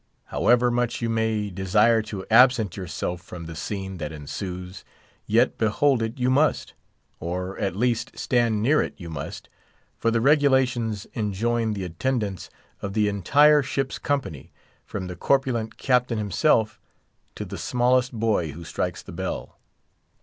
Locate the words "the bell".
19.03-19.59